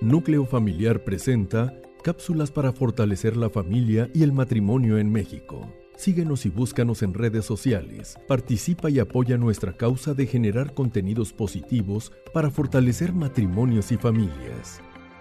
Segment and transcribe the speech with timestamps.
[0.00, 5.72] Núcleo Familiar presenta cápsulas para fortalecer la familia y el matrimonio en México.
[5.96, 8.16] Síguenos y búscanos en redes sociales.
[8.28, 14.80] Participa y apoya nuestra causa de generar contenidos positivos para fortalecer matrimonios y familias.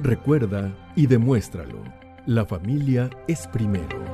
[0.00, 1.82] Recuerda y demuéstralo.
[2.26, 4.04] La familia es primero.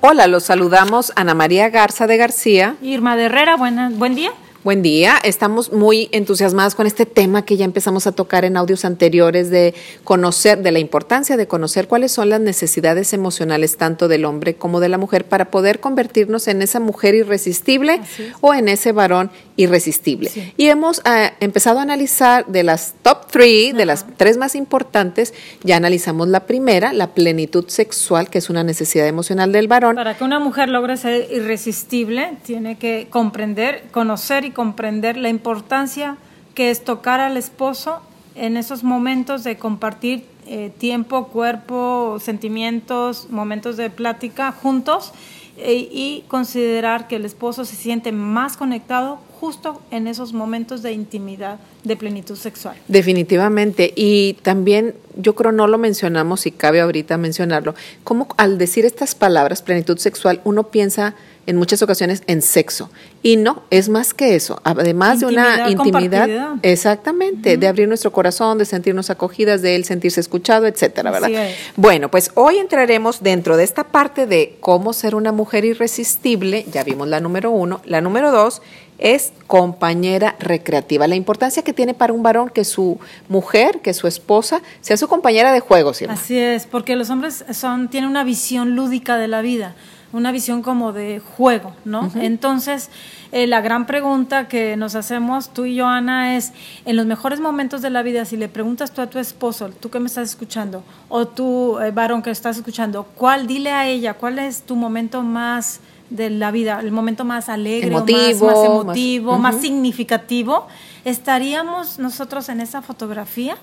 [0.00, 2.76] Hola, los saludamos Ana María Garza de García.
[2.80, 4.32] Irma de Herrera, buena, buen día.
[4.64, 8.84] Buen día, estamos muy entusiasmadas con este tema que ya empezamos a tocar en audios
[8.84, 14.24] anteriores de conocer, de la importancia de conocer cuáles son las necesidades emocionales tanto del
[14.24, 18.02] hombre como de la mujer para poder convertirnos en esa mujer irresistible
[18.40, 20.30] o en ese varón irresistible.
[20.56, 25.34] Y hemos eh, empezado a analizar de las top three, de las tres más importantes,
[25.64, 29.96] ya analizamos la primera, la plenitud sexual, que es una necesidad emocional del varón.
[29.96, 36.16] Para que una mujer logre ser irresistible, tiene que comprender, conocer y comprender la importancia
[36.54, 38.00] que es tocar al esposo
[38.34, 45.12] en esos momentos de compartir eh, tiempo, cuerpo, sentimientos, momentos de plática juntos
[45.56, 50.92] eh, y considerar que el esposo se siente más conectado justo en esos momentos de
[50.92, 52.76] intimidad, de plenitud sexual.
[52.88, 53.92] Definitivamente.
[53.94, 59.14] Y también yo creo no lo mencionamos y cabe ahorita mencionarlo, como al decir estas
[59.14, 61.14] palabras, plenitud sexual, uno piensa
[61.46, 62.90] en muchas ocasiones en sexo.
[63.22, 64.60] Y no, es más que eso.
[64.64, 66.28] Además de una intimidad,
[66.62, 71.30] exactamente, de abrir nuestro corazón, de sentirnos acogidas, de él sentirse escuchado, etcétera, ¿verdad?
[71.76, 76.64] Bueno, pues hoy entraremos dentro de esta parte de cómo ser una mujer irresistible.
[76.72, 77.80] Ya vimos la número uno.
[77.84, 78.62] La número dos
[78.98, 81.08] es compañera recreativa.
[81.08, 85.08] La importancia que tiene para un varón que su mujer, que su esposa, sea su
[85.08, 85.90] compañera de juego.
[86.08, 89.74] Así es, porque los hombres son, tienen una visión lúdica de la vida
[90.12, 92.10] una visión como de juego, ¿no?
[92.14, 92.90] Entonces,
[93.32, 96.52] eh, la gran pregunta que nos hacemos tú y yo, Ana, es,
[96.84, 99.88] en los mejores momentos de la vida, si le preguntas tú a tu esposo, tú
[99.88, 104.14] que me estás escuchando, o tú, eh, varón que estás escuchando, ¿cuál, dile a ella,
[104.14, 109.56] cuál es tu momento más de la vida, el momento más alegre, más, emotivo, más,
[109.62, 110.66] significativo,
[111.06, 113.56] ¿estaríamos nosotros en esa fotografía?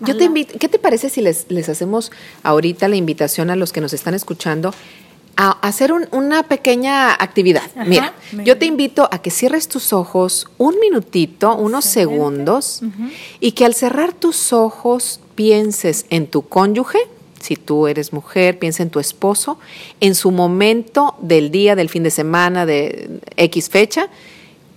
[0.00, 2.10] Yo te invito, ¿qué te parece si les, les hacemos
[2.42, 4.74] ahorita la invitación a los que nos están escuchando
[5.36, 7.62] a hacer una pequeña actividad.
[7.86, 8.14] Mira,
[8.44, 12.82] yo te invito a que cierres tus ojos un minutito, unos segundos,
[13.40, 16.98] y que al cerrar tus ojos pienses en tu cónyuge,
[17.40, 19.58] si tú eres mujer, piensa en tu esposo,
[20.00, 24.08] en su momento del día, del fin de semana, de X fecha,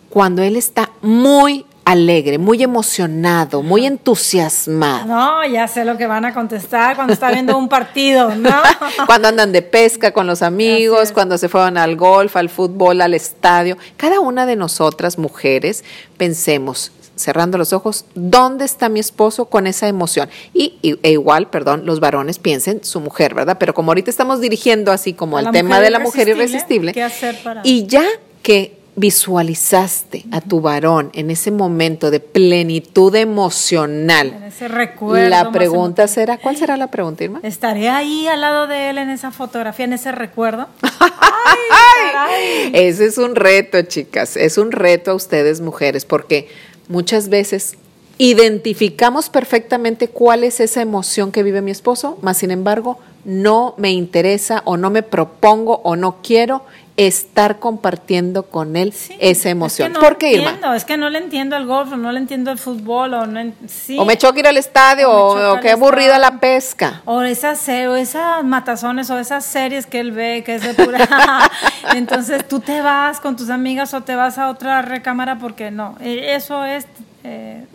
[0.09, 5.05] cuando él está muy alegre, muy emocionado, muy entusiasmado.
[5.05, 8.51] No, ya sé lo que van a contestar cuando está viendo un partido, ¿no?
[9.05, 13.13] cuando andan de pesca con los amigos, cuando se fueron al golf, al fútbol, al
[13.13, 13.77] estadio.
[13.95, 15.85] Cada una de nosotras, mujeres,
[16.17, 20.29] pensemos, cerrando los ojos, ¿dónde está mi esposo con esa emoción?
[20.53, 23.55] Y, e igual, perdón, los varones piensen su mujer, ¿verdad?
[23.61, 27.41] Pero como ahorita estamos dirigiendo así como el tema de la mujer irresistible, ¿qué hacer
[27.41, 27.61] para...
[27.63, 28.03] y ya
[28.43, 34.33] que visualizaste a tu varón en ese momento de plenitud emocional.
[34.35, 35.29] En ese recuerdo.
[35.29, 37.39] La pregunta será, ¿cuál será la pregunta, Irma?
[37.43, 40.67] ¿Estaré ahí al lado de él en esa fotografía, en ese recuerdo?
[40.81, 46.49] ¡Ay, ese es un reto, chicas, es un reto a ustedes mujeres, porque
[46.87, 47.77] muchas veces
[48.17, 52.97] identificamos perfectamente cuál es esa emoción que vive mi esposo, más sin embargo
[53.27, 56.63] no me interesa o no me propongo o no quiero
[56.95, 59.91] estar compartiendo con él esa emoción.
[59.91, 62.19] Es que no ¿Por qué, entiendo, Es que no le entiendo al golf, no le
[62.19, 63.51] entiendo el fútbol, o no,
[63.97, 67.01] o me choca ir al estadio, o, qué aburrida la pesca.
[67.03, 71.05] O esas, o esas matazones, o esas series que él ve, que es de pura...
[71.95, 75.97] Entonces tú te vas con tus amigas o te vas a otra recámara porque no.
[75.99, 76.87] E, eso es
[77.25, 77.65] eh,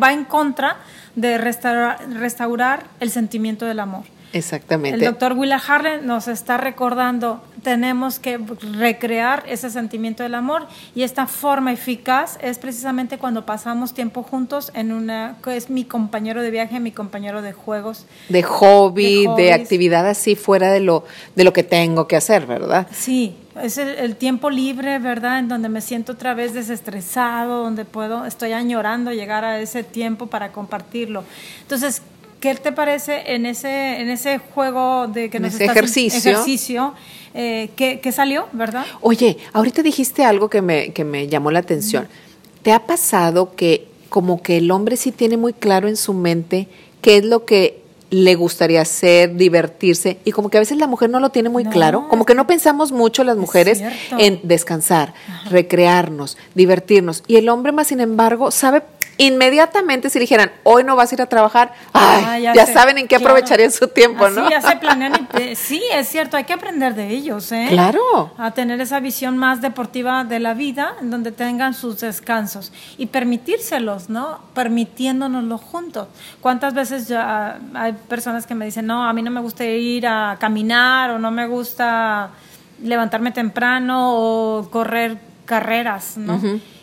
[0.00, 0.76] va en contra
[1.16, 4.04] de restaurar el sentimiento del amor.
[4.36, 4.98] Exactamente.
[4.98, 8.38] El doctor Willa Harley nos está recordando, tenemos que
[8.78, 14.70] recrear ese sentimiento del amor y esta forma eficaz es precisamente cuando pasamos tiempo juntos
[14.74, 18.06] en una, que es mi compañero de viaje, mi compañero de juegos.
[18.28, 21.04] De hobby, de, actividad así fuera de lo,
[21.34, 22.86] de lo que tengo que hacer, ¿verdad?
[22.92, 25.38] Sí, es el, el, tiempo libre, ¿verdad?
[25.38, 30.26] En donde me siento otra vez desestresado, donde puedo, estoy añorando llegar a ese tiempo
[30.26, 31.24] para compartirlo.
[31.62, 32.02] Entonces,
[32.46, 36.94] ¿Qué te parece en ese, en ese juego de que nos ese ejercicio, ejercicio
[37.34, 38.86] eh, ¿qué, salió, verdad?
[39.00, 42.06] Oye, ahorita dijiste algo que me, que me llamó la atención.
[42.62, 46.68] ¿Te ha pasado que como que el hombre sí tiene muy claro en su mente
[47.00, 51.10] qué es lo que le gustaría hacer, divertirse, y como que a veces la mujer
[51.10, 53.82] no lo tiene muy claro, como que no pensamos mucho las mujeres
[54.18, 55.12] en descansar,
[55.50, 58.84] recrearnos, divertirnos, y el hombre más sin embargo sabe
[59.18, 63.16] inmediatamente si dijeran, hoy no vas a ir a trabajar, ay, ya, saben en qué
[63.16, 64.44] aprovecharían su tiempo, ¿no?
[64.46, 65.28] Sí, ya se planean.
[65.54, 67.68] sí, es cierto, hay que aprender de ellos, ¿eh?
[67.70, 68.32] Claro.
[68.38, 73.06] A tener esa visión más deportiva de la vida, en donde tengan sus descansos y
[73.06, 74.40] permitírselos, ¿no?
[74.54, 76.08] Permitiéndonoslo juntos.
[76.40, 80.06] ¿Cuántas veces ya hay personas que me dicen, no, a mí no me gusta ir
[80.06, 82.30] a caminar o no me gusta
[82.82, 86.40] levantarme temprano o correr carreras, ¿no?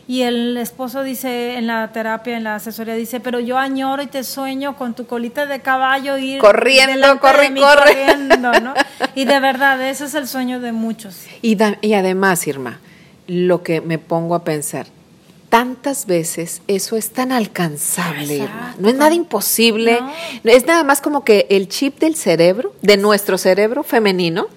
[0.08, 4.08] Y el esposo dice en la terapia, en la asesoría, dice, pero yo añoro y
[4.08, 8.18] te sueño con tu colita de caballo ir corriendo, corre, corre.
[8.38, 8.74] ¿no?
[9.16, 11.22] Y de verdad, ese es el sueño de muchos.
[11.42, 12.80] Y, y además, Irma,
[13.28, 14.88] lo que me pongo a pensar,
[15.54, 18.76] tantas veces eso es tan alcanzable, Irma.
[18.80, 20.00] No es nada imposible,
[20.44, 24.48] es nada más como que el chip del cerebro, de nuestro cerebro femenino,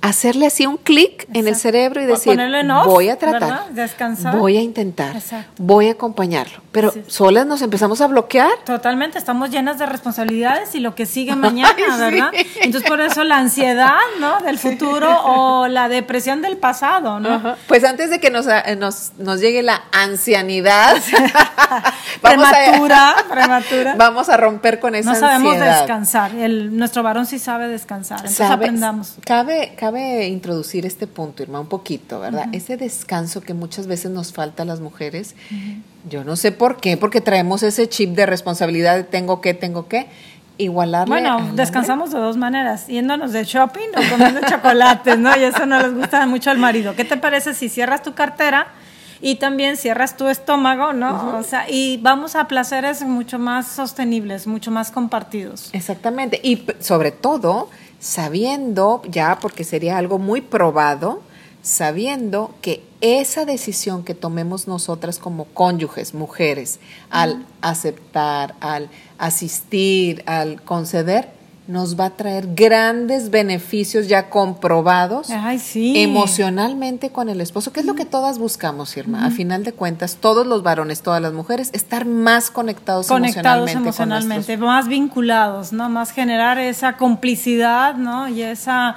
[0.00, 2.38] hacerle así un clic en el cerebro y decir,
[2.84, 4.36] voy a tratar, Descansar.
[4.36, 5.16] voy a intentar,
[5.58, 6.60] voy a acompañarlo.
[6.70, 8.50] Pero solas nos empezamos a bloquear.
[8.64, 12.30] Totalmente, estamos llenas de responsabilidades y lo que sigue mañana, ¿verdad?
[12.60, 14.40] Entonces por eso la ansiedad, ¿no?
[14.42, 17.56] Del futuro o la depresión del pasado, ¿no?
[17.66, 20.96] Pues antes de que nos, eh, nos, nos llegue la ancianidad,
[22.22, 23.94] vamos prematura, a, prematura.
[23.96, 25.38] Vamos a romper con esa ansiedad.
[25.38, 29.16] No sabemos descansar, el, nuestro varón sí sabe descansar, entonces aprendamos.
[29.24, 32.46] Cabe, cabe introducir este punto, Irma, un poquito, ¿verdad?
[32.52, 35.34] Ese descanso que muchas veces nos falta a las mujeres.
[36.08, 39.88] Yo no sé por qué, porque traemos ese chip de responsabilidad de tengo que, tengo
[39.88, 40.06] que
[40.58, 41.12] igualarle.
[41.12, 45.36] Bueno, descansamos de dos maneras, yéndonos de shopping o comiendo chocolates, ¿no?
[45.36, 46.94] Y eso no les gusta mucho al marido.
[46.94, 48.68] ¿Qué te parece si cierras tu cartera
[49.20, 51.38] y también cierras tu estómago, ¿no?
[51.38, 55.70] O sea, y vamos a placeres mucho más sostenibles, mucho más compartidos.
[55.72, 56.40] Exactamente.
[56.42, 61.22] Y sobre todo, sabiendo ya, porque sería algo muy probado,
[61.62, 66.80] sabiendo que esa decisión que tomemos nosotras como cónyuges, mujeres,
[67.10, 71.37] al aceptar, al asistir, al conceder,
[71.68, 75.28] nos va a traer grandes beneficios ya comprobados
[75.74, 79.26] emocionalmente con el esposo, que es lo que todas buscamos, Irma.
[79.26, 84.32] A final de cuentas, todos los varones, todas las mujeres, estar más conectados, conectados emocionalmente.
[84.34, 85.90] emocionalmente, más vinculados, ¿no?
[85.90, 88.28] Más generar esa complicidad, ¿no?
[88.28, 88.96] Y esa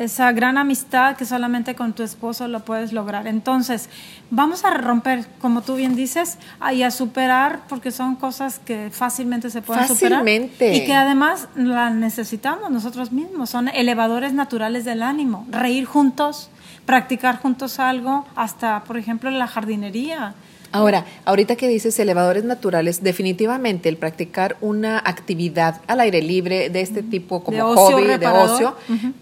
[0.00, 3.26] esa gran amistad que solamente con tu esposo lo puedes lograr.
[3.26, 3.90] Entonces,
[4.30, 6.38] vamos a romper, como tú bien dices,
[6.72, 10.54] y a superar, porque son cosas que fácilmente se pueden fácilmente.
[10.54, 10.74] superar.
[10.74, 15.46] Y que además las necesitamos nosotros mismos, son elevadores naturales del ánimo.
[15.50, 16.48] Reír juntos,
[16.86, 20.32] practicar juntos algo, hasta, por ejemplo, la jardinería.
[20.72, 26.80] Ahora, ahorita que dices elevadores naturales, definitivamente el practicar una actividad al aire libre de
[26.80, 28.76] este tipo como hobby, de ocio,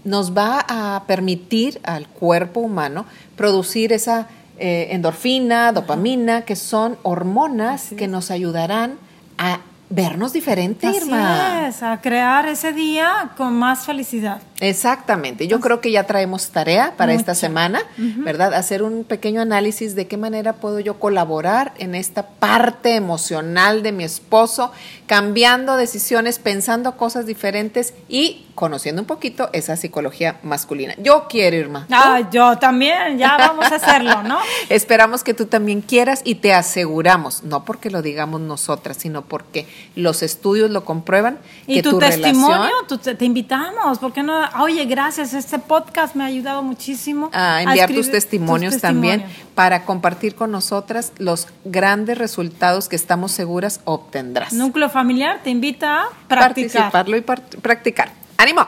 [0.04, 3.06] nos va a permitir al cuerpo humano
[3.36, 4.28] producir esa
[4.58, 8.98] eh, endorfina, dopamina, que son hormonas que nos ayudarán
[9.38, 14.40] a vernos diferente, Así a crear ese día con más felicidad.
[14.60, 15.46] Exactamente.
[15.46, 18.54] Yo creo que ya traemos tarea para esta semana, ¿verdad?
[18.54, 23.92] Hacer un pequeño análisis de qué manera puedo yo colaborar en esta parte emocional de
[23.92, 24.72] mi esposo,
[25.06, 30.92] cambiando decisiones, pensando cosas diferentes y conociendo un poquito esa psicología masculina.
[30.98, 31.86] Yo quiero, Irma.
[31.92, 34.40] Ah, yo también, ya vamos a hacerlo, ¿no?
[34.68, 39.68] Esperamos que tú también quieras y te aseguramos, no porque lo digamos nosotras, sino porque
[39.94, 41.38] los estudios lo comprueban.
[41.68, 44.40] Y que tu, testimonio, te, invitamos, ¿por qué no?
[44.60, 47.30] Oye, gracias, este podcast me ha ayudado muchísimo.
[47.32, 53.82] A enviar tus testimonios también para compartir con nosotras los grandes resultados que estamos seguras
[53.84, 54.52] obtendrás.
[54.52, 56.90] Núcleo Familiar te invita a practicar.
[56.90, 58.17] Participarlo y practicar.
[58.38, 58.66] ¡Ánimo!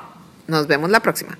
[0.48, 1.38] Nos vemos la próxima.